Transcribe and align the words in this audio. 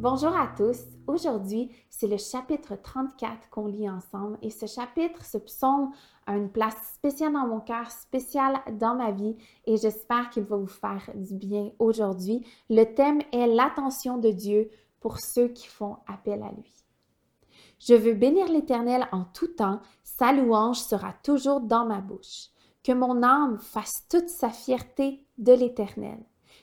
Bonjour 0.00 0.36
à 0.36 0.46
tous. 0.56 0.78
Aujourd'hui, 1.08 1.72
c'est 1.90 2.06
le 2.06 2.18
chapitre 2.18 2.76
34 2.80 3.50
qu'on 3.50 3.66
lit 3.66 3.90
ensemble 3.90 4.38
et 4.42 4.50
ce 4.50 4.66
chapitre, 4.66 5.24
ce 5.24 5.38
psaume 5.38 5.90
a 6.24 6.36
une 6.36 6.52
place 6.52 6.76
spéciale 6.94 7.32
dans 7.32 7.48
mon 7.48 7.58
cœur, 7.58 7.90
spéciale 7.90 8.60
dans 8.78 8.94
ma 8.94 9.10
vie 9.10 9.34
et 9.66 9.76
j'espère 9.76 10.30
qu'il 10.30 10.44
va 10.44 10.56
vous 10.56 10.68
faire 10.68 11.10
du 11.16 11.34
bien 11.34 11.72
aujourd'hui. 11.80 12.46
Le 12.70 12.84
thème 12.84 13.22
est 13.32 13.48
l'attention 13.48 14.18
de 14.18 14.30
Dieu 14.30 14.70
pour 15.00 15.18
ceux 15.18 15.48
qui 15.48 15.66
font 15.66 15.96
appel 16.06 16.44
à 16.44 16.52
lui. 16.52 16.72
Je 17.80 17.94
veux 17.94 18.14
bénir 18.14 18.46
l'Éternel 18.46 19.08
en 19.10 19.24
tout 19.24 19.48
temps, 19.48 19.80
sa 20.04 20.32
louange 20.32 20.78
sera 20.78 21.12
toujours 21.24 21.60
dans 21.60 21.84
ma 21.84 22.00
bouche. 22.00 22.50
Que 22.84 22.92
mon 22.92 23.24
âme 23.24 23.58
fasse 23.58 24.06
toute 24.08 24.28
sa 24.28 24.50
fierté 24.50 25.26
de 25.38 25.54
l'Éternel. 25.54 26.20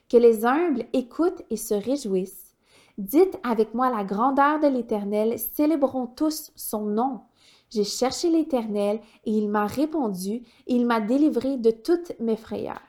Que 0.08 0.16
les 0.16 0.46
humbles 0.46 0.86
écoutent 0.94 1.44
et 1.50 1.58
se 1.58 1.74
réjouissent 1.74 2.45
Dites 2.98 3.38
avec 3.44 3.74
moi 3.74 3.90
la 3.90 4.06
grandeur 4.06 4.60
de 4.60 4.68
l'Éternel, 4.68 5.38
célébrons 5.38 6.08
tous 6.08 6.52
son 6.56 6.86
nom. 6.86 7.22
J'ai 7.70 7.84
cherché 7.84 8.30
l'Éternel 8.30 9.02
et 9.26 9.32
il 9.32 9.50
m'a 9.50 9.66
répondu, 9.66 10.44
il 10.66 10.86
m'a 10.86 11.02
délivré 11.02 11.58
de 11.58 11.72
toutes 11.72 12.18
mes 12.20 12.38
frayeurs. 12.38 12.82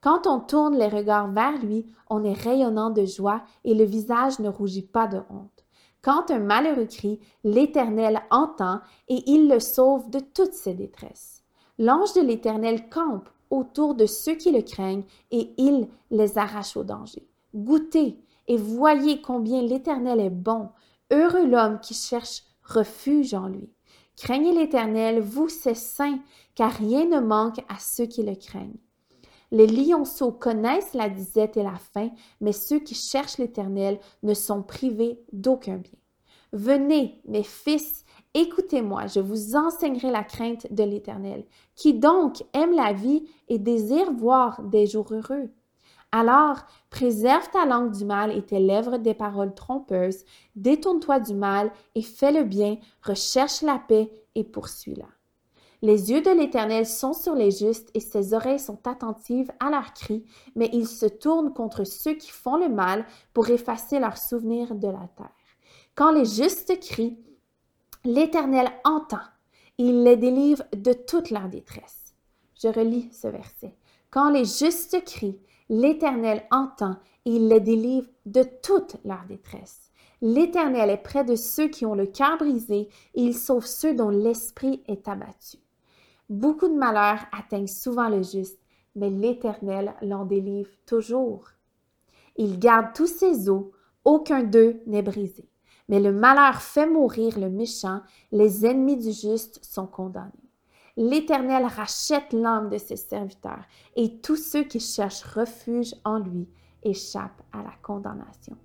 Quand 0.00 0.26
on 0.26 0.38
tourne 0.38 0.76
les 0.76 0.88
regards 0.88 1.30
vers 1.32 1.58
lui, 1.64 1.86
on 2.08 2.22
est 2.22 2.32
rayonnant 2.32 2.90
de 2.90 3.04
joie 3.04 3.42
et 3.64 3.74
le 3.74 3.84
visage 3.84 4.38
ne 4.38 4.48
rougit 4.48 4.86
pas 4.86 5.08
de 5.08 5.18
honte. 5.30 5.64
Quand 6.02 6.30
un 6.30 6.40
malheureux 6.40 6.86
crie, 6.86 7.20
l'Éternel 7.42 8.22
entend 8.30 8.80
et 9.08 9.22
il 9.30 9.48
le 9.48 9.60
sauve 9.60 10.10
de 10.10 10.20
toutes 10.20 10.54
ses 10.54 10.74
détresses. 10.74 11.42
L'ange 11.78 12.12
de 12.14 12.20
l'Éternel 12.20 12.88
campe 12.90 13.28
autour 13.50 13.94
de 13.94 14.06
ceux 14.06 14.34
qui 14.34 14.50
le 14.50 14.62
craignent 14.62 15.04
et 15.30 15.52
il 15.56 15.88
les 16.10 16.38
arrache 16.38 16.76
au 16.76 16.84
danger. 16.84 17.26
Goûtez 17.54 18.18
et 18.48 18.56
voyez 18.56 19.20
combien 19.20 19.62
l'Éternel 19.62 20.20
est 20.20 20.30
bon. 20.30 20.70
Heureux 21.10 21.46
l'homme 21.46 21.80
qui 21.80 21.94
cherche 21.94 22.42
refuge 22.62 23.34
en 23.34 23.48
lui. 23.48 23.70
Craignez 24.16 24.52
l'Éternel, 24.52 25.20
vous 25.20 25.48
ses 25.48 25.74
saints, 25.74 26.18
car 26.54 26.72
rien 26.72 27.06
ne 27.06 27.20
manque 27.20 27.58
à 27.68 27.78
ceux 27.78 28.06
qui 28.06 28.22
le 28.22 28.34
craignent. 28.34 28.78
Les 29.50 29.66
lionceaux 29.66 30.32
connaissent 30.32 30.94
la 30.94 31.08
disette 31.08 31.56
et 31.56 31.62
la 31.62 31.76
faim, 31.76 32.10
mais 32.40 32.52
ceux 32.52 32.78
qui 32.78 32.94
cherchent 32.94 33.38
l'Éternel 33.38 33.98
ne 34.22 34.32
sont 34.32 34.62
privés 34.62 35.20
d'aucun 35.32 35.76
bien. 35.76 35.98
Venez, 36.52 37.20
mes 37.26 37.42
fils, 37.42 38.04
écoutez-moi, 38.34 39.06
je 39.06 39.20
vous 39.20 39.56
enseignerai 39.56 40.10
la 40.10 40.24
crainte 40.24 40.72
de 40.72 40.84
l'Éternel. 40.84 41.44
Qui 41.74 41.94
donc 41.94 42.44
aime 42.52 42.74
la 42.74 42.92
vie 42.92 43.24
et 43.48 43.58
désire 43.58 44.12
voir 44.12 44.62
des 44.62 44.86
jours 44.86 45.12
heureux? 45.12 45.50
Alors, 46.14 46.58
préserve 46.90 47.48
ta 47.50 47.64
langue 47.64 47.92
du 47.92 48.04
mal 48.04 48.36
et 48.36 48.42
tes 48.42 48.60
lèvres 48.60 48.98
des 48.98 49.14
paroles 49.14 49.54
trompeuses. 49.54 50.24
Détourne-toi 50.56 51.20
du 51.20 51.34
mal 51.34 51.72
et 51.94 52.02
fais 52.02 52.32
le 52.32 52.44
bien. 52.44 52.76
Recherche 53.02 53.62
la 53.62 53.78
paix 53.78 54.12
et 54.34 54.44
poursuis-la. 54.44 55.06
Les 55.80 56.12
yeux 56.12 56.20
de 56.20 56.30
l'Éternel 56.30 56.86
sont 56.86 57.14
sur 57.14 57.34
les 57.34 57.50
justes 57.50 57.90
et 57.94 58.00
ses 58.00 58.34
oreilles 58.34 58.60
sont 58.60 58.86
attentives 58.86 59.50
à 59.58 59.70
leurs 59.70 59.94
cris, 59.94 60.24
mais 60.54 60.70
il 60.72 60.86
se 60.86 61.06
tourne 61.06 61.52
contre 61.52 61.84
ceux 61.84 62.14
qui 62.14 62.30
font 62.30 62.56
le 62.56 62.68
mal 62.68 63.04
pour 63.32 63.48
effacer 63.48 63.98
leurs 63.98 64.18
souvenirs 64.18 64.76
de 64.76 64.86
la 64.86 65.08
terre. 65.16 65.32
Quand 65.94 66.12
les 66.12 66.26
justes 66.26 66.78
crient, 66.78 67.18
l'Éternel 68.04 68.70
entend 68.84 69.24
et 69.78 69.84
il 69.84 70.04
les 70.04 70.16
délivre 70.16 70.62
de 70.76 70.92
toute 70.92 71.30
leur 71.30 71.48
détresse. 71.48 72.14
Je 72.62 72.68
relis 72.68 73.10
ce 73.12 73.28
verset. 73.28 73.74
Quand 74.10 74.30
les 74.30 74.44
justes 74.44 75.02
crient, 75.04 75.40
L'Éternel 75.72 76.42
entend 76.50 76.96
et 77.24 77.30
il 77.30 77.48
les 77.48 77.60
délivre 77.60 78.06
de 78.26 78.42
toute 78.62 78.98
leur 79.06 79.24
détresse. 79.26 79.90
L'Éternel 80.20 80.90
est 80.90 81.02
près 81.02 81.24
de 81.24 81.34
ceux 81.34 81.68
qui 81.68 81.86
ont 81.86 81.94
le 81.94 82.04
cœur 82.04 82.36
brisé 82.36 82.90
et 83.14 83.22
il 83.22 83.34
sauve 83.34 83.64
ceux 83.64 83.94
dont 83.94 84.10
l'esprit 84.10 84.82
est 84.86 85.08
abattu. 85.08 85.56
Beaucoup 86.28 86.68
de 86.68 86.76
malheurs 86.76 87.24
atteignent 87.32 87.66
souvent 87.68 88.10
le 88.10 88.22
juste, 88.22 88.60
mais 88.96 89.08
l'Éternel 89.08 89.94
l'en 90.02 90.26
délivre 90.26 90.68
toujours. 90.84 91.44
Il 92.36 92.58
garde 92.58 92.92
tous 92.94 93.06
ses 93.06 93.48
os, 93.48 93.64
aucun 94.04 94.42
d'eux 94.42 94.82
n'est 94.86 95.00
brisé. 95.00 95.48
Mais 95.88 96.00
le 96.00 96.12
malheur 96.12 96.60
fait 96.60 96.86
mourir 96.86 97.38
le 97.38 97.48
méchant, 97.48 98.02
les 98.30 98.66
ennemis 98.66 98.98
du 98.98 99.12
juste 99.12 99.64
sont 99.64 99.86
condamnés. 99.86 100.51
L'Éternel 100.96 101.64
rachète 101.64 102.32
l'âme 102.32 102.68
de 102.68 102.76
ses 102.76 102.96
serviteurs, 102.96 103.64
et 103.96 104.18
tous 104.20 104.36
ceux 104.36 104.64
qui 104.64 104.78
cherchent 104.78 105.24
refuge 105.24 105.94
en 106.04 106.18
lui 106.18 106.46
échappent 106.82 107.42
à 107.52 107.62
la 107.62 107.72
condamnation. 107.82 108.56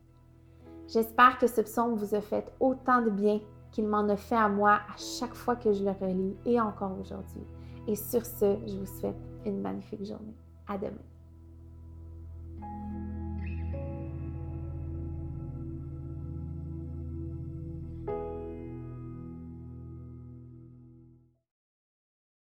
J'espère 0.87 1.37
que 1.37 1.47
ce 1.47 1.61
psaume 1.61 1.95
vous 1.95 2.15
a 2.15 2.21
fait 2.21 2.51
autant 2.59 3.01
de 3.01 3.09
bien 3.09 3.39
qu'il 3.71 3.87
m'en 3.87 4.07
a 4.09 4.17
fait 4.17 4.35
à 4.35 4.49
moi 4.49 4.79
à 4.93 4.97
chaque 4.97 5.35
fois 5.35 5.55
que 5.55 5.71
je 5.71 5.83
le 5.83 5.91
relis 5.91 6.35
et 6.45 6.59
encore 6.59 6.97
aujourd'hui. 6.99 7.43
Et 7.87 7.95
sur 7.95 8.25
ce, 8.25 8.57
je 8.65 8.77
vous 8.77 8.99
souhaite 8.99 9.15
une 9.45 9.61
magnifique 9.61 10.03
journée. 10.03 10.35
À 10.67 10.77
demain. 10.77 10.97